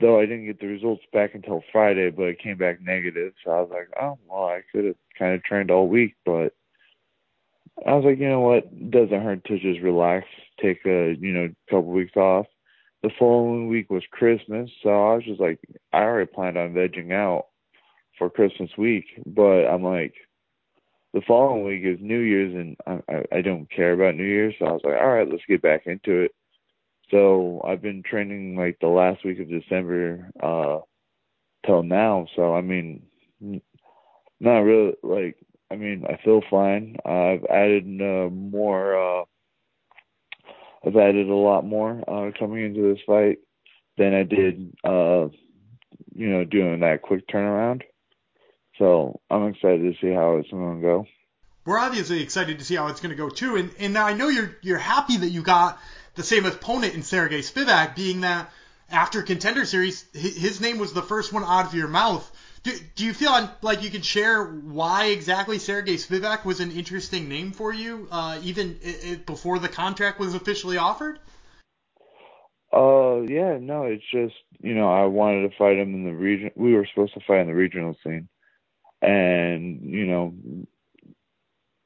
[0.00, 3.32] though I didn't get the results back until Friday, but it came back negative.
[3.44, 6.54] So I was like, oh, well, I could have kind of trained all week, but
[7.86, 8.64] I was like, you know what?
[8.64, 10.26] It doesn't hurt to just relax,
[10.60, 12.46] take a, you know, couple weeks off.
[13.02, 15.60] The following week was Christmas, so I was just like,
[15.92, 17.46] I already planned on vegging out
[18.18, 20.14] for Christmas week, but I'm like,
[21.12, 24.54] the following week is New Year's, and I, I, I don't care about New Year's,
[24.58, 26.32] so I was like, all right, let's get back into it.
[27.10, 30.80] So I've been training like the last week of December uh
[31.64, 32.26] till now.
[32.34, 33.02] So I mean,
[34.40, 35.36] not really like
[35.70, 36.96] I mean I feel fine.
[37.04, 38.96] I've added uh, more.
[39.20, 39.24] uh
[40.84, 43.38] I've added a lot more uh coming into this fight
[43.96, 45.28] than I did uh
[46.14, 47.82] you know doing that quick turnaround.
[48.78, 51.06] So I'm excited to see how it's going to go.
[51.64, 54.28] We're obviously excited to see how it's going to go too, and and I know
[54.28, 55.78] you're you're happy that you got
[56.14, 58.50] the same opponent in Sergey Spivak, being that
[58.90, 62.30] after Contender Series, his name was the first one out of your mouth.
[62.66, 63.30] Do, do you feel
[63.62, 68.40] like you can share why exactly Sergey Spivak was an interesting name for you, uh,
[68.42, 71.20] even it, it, before the contract was officially offered?
[72.72, 76.50] Uh, yeah, no, it's just you know I wanted to fight him in the region.
[76.56, 78.28] We were supposed to fight in the regional scene,
[79.00, 80.34] and you know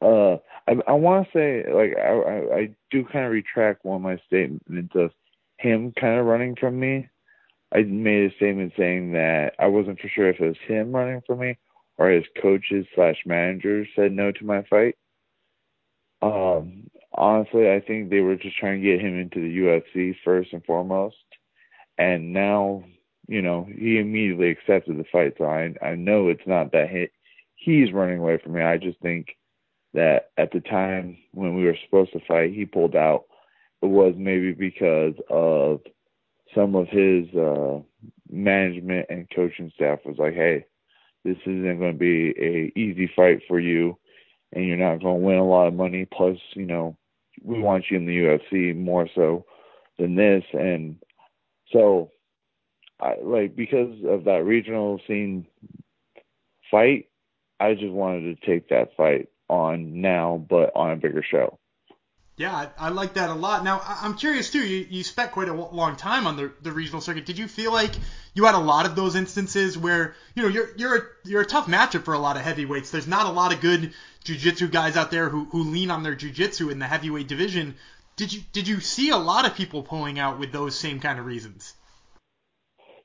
[0.01, 3.97] uh, I, I want to say, like, I, I, I do kind of retract one
[3.97, 5.11] of my statements of
[5.59, 7.11] him kind of running from me.
[7.73, 11.23] I made a statement saying that I wasn't for sure if it was him running
[11.27, 11.57] from me
[11.99, 14.97] or his coaches slash managers said no to my fight.
[16.23, 20.53] Um, honestly, I think they were just trying to get him into the UFC first
[20.53, 21.17] and foremost.
[21.99, 22.85] And now,
[23.29, 25.35] you know, he immediately accepted the fight.
[25.39, 27.09] So I, I know it's not that he,
[27.55, 28.63] he's running away from me.
[28.63, 29.37] I just think
[29.95, 33.25] that at the time when we were supposed to fight, he pulled out.
[33.83, 35.81] It was maybe because of
[36.55, 37.81] some of his uh,
[38.31, 40.67] management and coaching staff was like, "Hey,
[41.25, 43.99] this isn't going to be a easy fight for you,
[44.53, 46.07] and you're not going to win a lot of money.
[46.07, 46.97] Plus, you know,
[47.43, 49.45] we want you in the UFC more so
[49.99, 50.97] than this." And
[51.73, 52.11] so,
[53.01, 55.47] I like because of that regional scene
[56.71, 57.07] fight.
[57.61, 61.60] I just wanted to take that fight on now, but on a bigger show.
[62.41, 63.65] Yeah, I, I like that a lot.
[63.65, 64.67] Now, I'm curious too.
[64.67, 67.27] You, you spent quite a long time on the, the regional circuit.
[67.27, 67.91] Did you feel like
[68.33, 71.47] you had a lot of those instances where you know you're you're a, you're a
[71.47, 72.91] tough matchup for a lot of heavyweights.
[72.93, 73.93] There's not a lot of good
[74.25, 77.75] jiu-jitsu guys out there who, who lean on their jiu-jitsu in the heavyweight division.
[78.17, 81.19] Did you did you see a lot of people pulling out with those same kind
[81.19, 81.75] of reasons?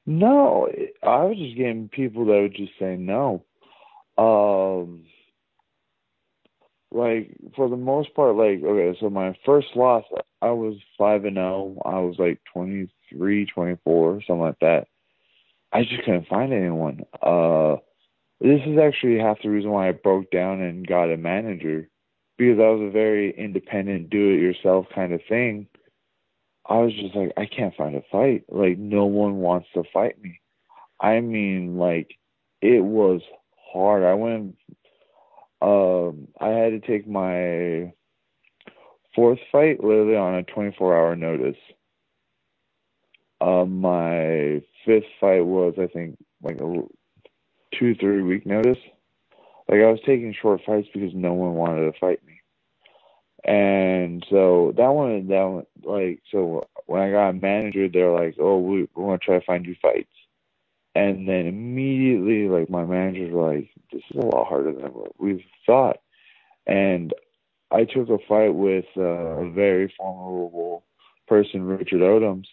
[0.05, 0.69] No,
[1.03, 3.43] I was just getting people that would just say no.
[4.17, 5.03] Um,
[6.95, 10.03] like for the most part, like okay, so my first loss,
[10.41, 11.81] I was five and zero.
[11.85, 14.87] I was like twenty three, twenty four, something like that.
[15.73, 17.01] I just couldn't find anyone.
[17.21, 17.77] Uh,
[18.39, 21.89] this is actually half the reason why I broke down and got a manager,
[22.37, 25.67] because I was a very independent, do it yourself kind of thing.
[26.67, 28.45] I was just like, I can't find a fight.
[28.49, 30.39] Like no one wants to fight me.
[30.99, 32.17] I mean, like
[32.61, 33.21] it was
[33.73, 34.03] hard.
[34.03, 34.55] I went
[35.65, 37.91] um, I had to take my
[39.15, 41.57] fourth fight literally on a 24 hour notice.
[43.41, 46.83] Um, my fifth fight was, I think, like a
[47.77, 48.77] two, three week notice.
[49.67, 52.41] Like I was taking short fights because no one wanted to fight me.
[53.43, 58.35] And so that one, that one, like, so when I got a manager, they're like,
[58.39, 60.09] oh, we, we're to try to find you fights.
[60.95, 65.43] And then immediately, like, my managers were like, this is a lot harder than we've
[65.65, 65.97] thought.
[66.65, 67.13] And
[67.69, 70.85] I took a fight with uh, a very formidable
[71.27, 72.45] person, Richard Odoms.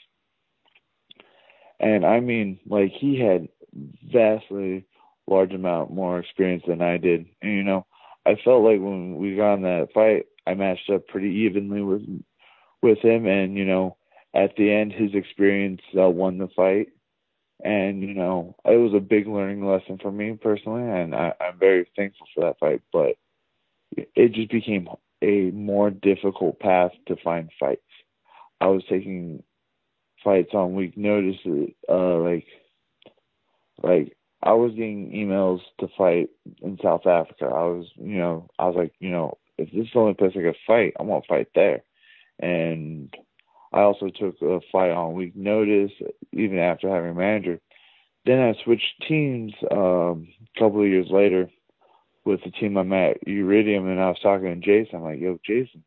[1.78, 3.48] And I mean, like, he had
[4.12, 4.86] vastly
[5.28, 7.26] large amount more experience than I did.
[7.42, 7.86] And, you know,
[8.26, 12.02] I felt like when we got in that fight, I matched up pretty evenly with
[12.82, 13.96] with him, and you know,
[14.34, 16.88] at the end, his experience uh, won the fight
[17.62, 21.58] and you know it was a big learning lesson for me personally and I, i'm
[21.58, 23.16] very thankful for that fight but
[23.96, 24.88] it just became
[25.22, 27.80] a more difficult path to find fights.
[28.60, 29.42] I was taking
[30.22, 31.36] fights on week notice
[31.88, 32.46] uh like
[33.82, 36.30] like i was getting emails to fight
[36.62, 37.46] in south africa.
[37.46, 40.32] I was you know i was like you know if this is the only place
[40.36, 41.82] i could fight i want to fight there.
[42.38, 43.12] And
[43.72, 45.92] I also took a fight on week notice,
[46.32, 47.60] even after having a manager.
[48.26, 51.50] Then I switched teams um, a couple of years later
[52.24, 54.98] with the team I'm at, Iridium, and I was talking to Jason.
[54.98, 55.82] I'm like, yo, Jason,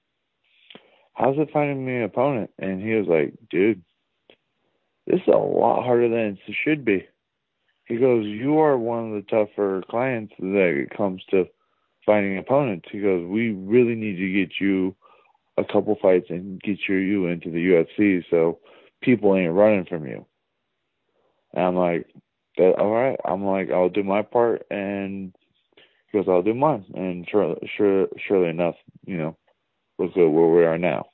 [1.14, 2.50] how's it finding me an opponent?
[2.60, 3.82] And he was like, dude,
[5.08, 7.08] this is a lot harder than it should be.
[7.86, 11.46] He goes, you are one of the tougher clients that it comes to
[12.06, 12.88] finding opponents.
[12.92, 14.96] He goes, we really need to get you
[15.58, 18.60] a couple fights and get your you into the UFC so
[19.02, 20.26] people ain't running from you.
[21.54, 22.08] And I'm like,
[22.58, 23.20] all right.
[23.26, 25.34] I'm like, I'll do my part, and
[26.12, 26.86] he goes, I'll do mine.
[26.94, 29.38] And sure, sure, surely enough, you know,
[29.98, 31.08] look at where we are now.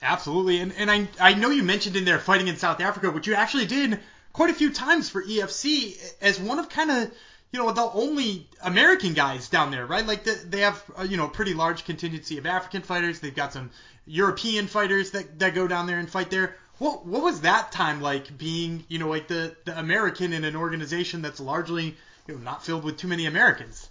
[0.00, 3.28] Absolutely, and and I I know you mentioned in there fighting in South Africa, which
[3.28, 4.00] you actually did
[4.32, 7.12] quite a few times for EFC as one of kind of
[7.52, 10.06] you know, the only American guys down there, right?
[10.06, 13.20] Like the, they have, uh, you know, a pretty large contingency of African fighters.
[13.20, 13.70] They've got some
[14.06, 16.56] European fighters that, that go down there and fight there.
[16.78, 20.56] What what was that time like being, you know, like the, the American in an
[20.56, 21.94] organization that's largely,
[22.26, 23.88] you know, not filled with too many Americans?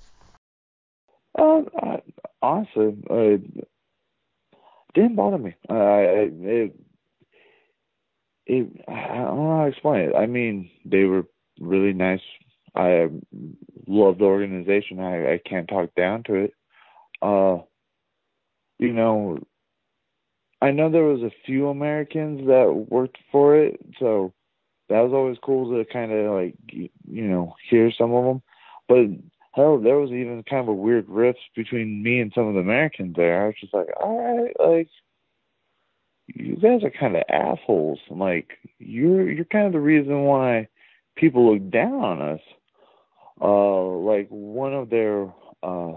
[1.38, 1.98] Um, uh,
[2.42, 3.38] honestly, uh,
[4.96, 5.56] didn't bother me.
[5.70, 6.76] Uh, it,
[8.48, 10.16] it, I don't know how to explain it.
[10.16, 11.28] I mean, they were
[11.60, 12.20] really nice
[12.76, 13.10] I
[13.88, 15.00] love the organization.
[15.00, 16.54] I, I can't talk down to it.
[17.22, 17.60] Uh,
[18.80, 19.40] you know,
[20.62, 24.34] I know there was a few Americans that worked for it, so
[24.90, 28.42] that was always cool to kind of like you know hear some of them.
[28.88, 29.08] But
[29.54, 32.60] hell, there was even kind of a weird rift between me and some of the
[32.60, 33.44] Americans there.
[33.44, 34.90] I was just like, all right, like
[36.28, 38.00] you guys are kind of assholes.
[38.10, 40.68] Like you're you're kind of the reason why
[41.16, 42.42] people look down on us
[43.42, 45.26] uh, like one of their
[45.64, 45.94] uh,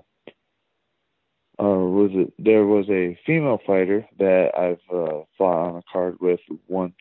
[1.56, 6.16] uh, was it there was a female fighter that I've uh, fought on a card
[6.20, 6.94] with once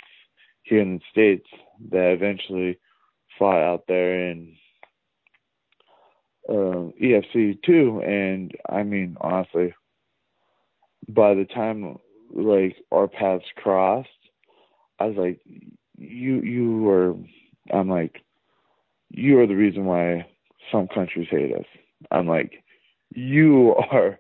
[0.63, 1.47] here in the states
[1.91, 2.77] that eventually
[3.39, 4.55] fought out there in
[6.47, 9.73] uh, EFC too, and I mean honestly,
[11.07, 11.97] by the time
[12.33, 14.09] like our paths crossed,
[14.99, 15.39] I was like,
[15.97, 17.15] you you were,
[17.73, 18.21] I'm like,
[19.09, 20.27] you are the reason why
[20.71, 21.65] some countries hate us.
[22.11, 22.63] I'm like,
[23.13, 24.19] you are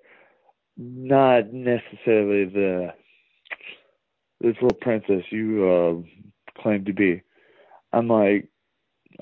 [0.77, 2.93] not necessarily the
[4.41, 7.21] this little princess you uh, claim to be.
[7.93, 8.49] I'm like,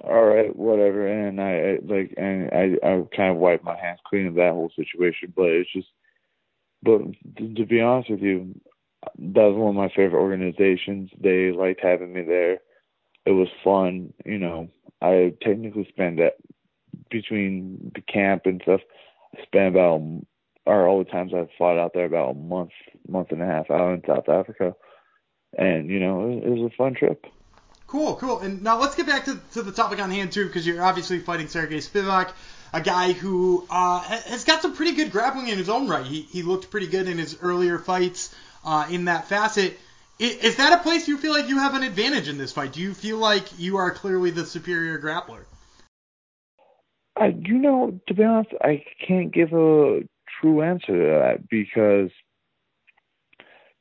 [0.03, 1.07] all right, whatever.
[1.07, 4.53] And I, I like, and I, I kind of wiped my hands clean of that
[4.53, 5.31] whole situation.
[5.35, 5.87] But it's just,
[6.81, 7.01] but
[7.37, 8.59] to, to be honest with you,
[9.17, 11.11] that was one of my favorite organizations.
[11.19, 12.59] They liked having me there.
[13.25, 14.13] It was fun.
[14.25, 14.69] You know,
[15.01, 16.33] I technically spent that
[17.11, 18.81] between the camp and stuff.
[19.37, 20.01] I spent about,
[20.65, 22.71] or all the times I've fought out there, about a month,
[23.07, 24.75] month and a half out in South Africa.
[25.57, 27.25] And, you know, it, it was a fun trip.
[27.87, 28.39] Cool, cool.
[28.39, 31.19] And now let's get back to, to the topic on hand too, because you're obviously
[31.19, 32.31] fighting Sergey Spivak,
[32.71, 36.05] a guy who uh, has got some pretty good grappling in his own right.
[36.05, 38.33] He, he looked pretty good in his earlier fights
[38.63, 39.77] uh, in that facet.
[40.19, 42.71] Is, is that a place you feel like you have an advantage in this fight?
[42.71, 45.43] Do you feel like you are clearly the superior grappler?
[47.21, 50.01] I, you know, to be honest, I can't give a
[50.41, 52.09] true answer to that because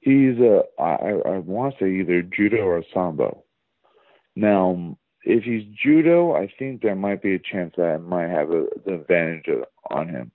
[0.01, 3.45] he's a I, I want to say either judo or sambo.
[4.37, 8.51] Now, if he's judo, I think there might be a chance that I might have
[8.51, 9.47] a, the advantage
[9.91, 10.33] on him.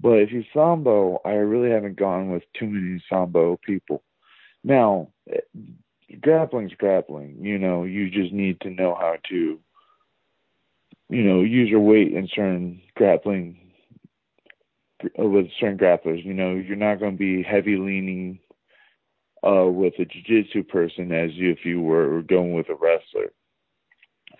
[0.00, 4.02] But if he's sambo, I really haven't gone with too many sambo people.
[4.64, 5.38] Now, eh,
[6.20, 7.36] grappling's grappling.
[7.40, 9.60] You know, you just need to know how to,
[11.08, 13.60] you know, use your weight in certain grappling
[15.18, 16.24] with certain grapplers.
[16.24, 18.38] You know, you're not going to be heavy leaning
[19.46, 23.32] uh, with a jiu-jitsu person as you, if you were going with a wrestler.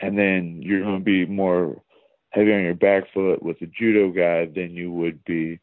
[0.00, 1.82] And then you're going to be more
[2.30, 5.60] heavy on your back foot with a judo guy than you would be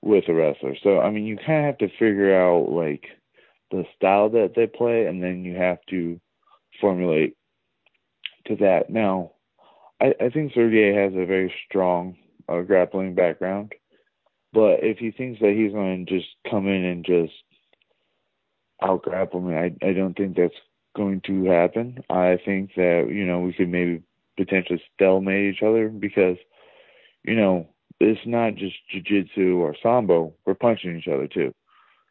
[0.00, 0.74] with a wrestler.
[0.82, 3.04] So, I mean, you kind of have to figure out, like,
[3.70, 6.20] the style that they play, and then you have to
[6.80, 7.36] formulate
[8.46, 8.90] to that.
[8.90, 9.32] Now,
[10.02, 12.16] I, I think Sergey has a very strong
[12.48, 13.72] uh, grappling background,
[14.52, 17.32] but if he thinks that he's going to just come in and just
[18.82, 19.54] out grapple me.
[19.54, 20.54] I I don't think that's
[20.96, 22.02] going to happen.
[22.10, 24.02] I think that you know we could maybe
[24.36, 26.36] potentially stalemate each other because
[27.24, 27.68] you know
[28.00, 30.34] it's not just jiu-jitsu or sambo.
[30.44, 31.54] We're punching each other too,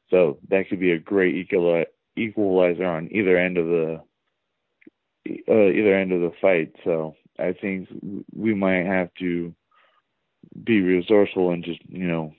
[0.10, 4.02] so that could be a great equalizer on either end of the
[5.50, 6.74] uh, either end of the fight.
[6.84, 7.90] So I think
[8.34, 9.54] we might have to
[10.64, 12.34] be resourceful and just you know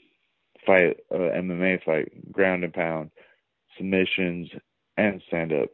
[0.67, 3.11] fight a MMA fight, ground and pound
[3.77, 4.51] submissions,
[4.97, 5.71] and stand up.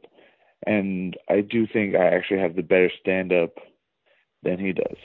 [0.66, 3.54] And I do think I actually have the better stand up
[4.42, 4.96] than he does.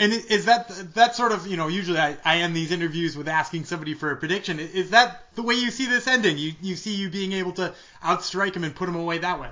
[0.00, 3.28] And is that that sort of you know usually I, I end these interviews with
[3.28, 4.60] asking somebody for a prediction.
[4.60, 6.38] Is that the way you see this ending?
[6.38, 9.50] You you see you being able to outstrike him and put him away that way?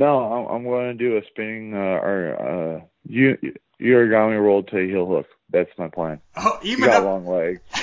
[0.00, 3.36] No, I'm, I'm going to do a spinning uh, or uh, you
[3.78, 5.26] Uruguay roll to a heel hook.
[5.50, 6.22] That's my plan.
[6.34, 7.60] Oh, even got long legs.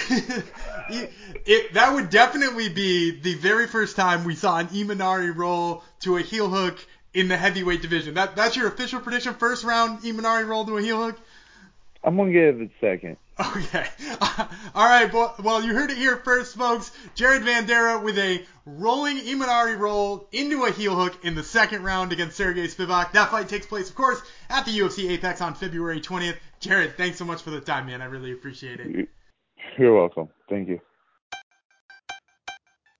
[0.90, 6.18] it, that would definitely be the very first time we saw an Imanari roll to
[6.18, 8.16] a heel hook in the heavyweight division.
[8.16, 9.36] That that's your official prediction.
[9.36, 11.20] First round Imanari roll to a heel hook.
[12.04, 13.18] I'm gonna give it second.
[13.58, 13.86] Okay.
[14.76, 15.12] All right.
[15.14, 16.92] Well, you heard it here first, folks.
[17.14, 22.12] Jared Vanderaa with a rolling Imanari roll into a heel hook in the second round
[22.12, 23.12] against Sergey Spivak.
[23.12, 26.38] That fight takes place, of course, at the UFC Apex on February 20th.
[26.60, 28.02] Jared, thanks so much for the time, man.
[28.02, 29.08] I really appreciate it.
[29.78, 30.30] You're welcome.
[30.50, 30.80] Thank you.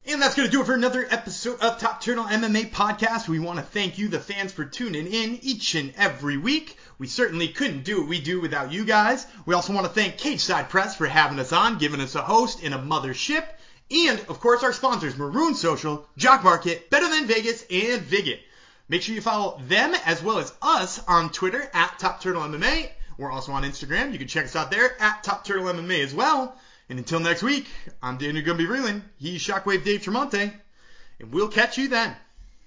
[0.10, 3.28] And that's going to do it for another episode of Top Turtle MMA Podcast.
[3.28, 6.78] We want to thank you, the fans, for tuning in each and every week.
[6.98, 9.28] We certainly couldn't do what we do without you guys.
[9.46, 12.64] We also want to thank Cageside Press for having us on, giving us a host
[12.64, 13.44] and a mothership.
[13.92, 18.40] And, of course, our sponsors, Marune Social, Jock Market, Better Than Vegas, and Viget.
[18.88, 22.90] Make sure you follow them as well as us on Twitter at Top Turtle MMA.
[23.18, 24.14] We're also on Instagram.
[24.14, 26.58] You can check us out there at Top Turtle MMA as well.
[26.90, 27.68] And until next week,
[28.02, 29.02] I'm Daniel Gumby Vreeland.
[29.18, 30.54] He's Shockwave Dave Tremonte.
[31.20, 32.16] And we'll catch you then.